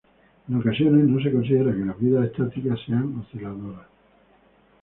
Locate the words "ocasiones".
0.57-1.07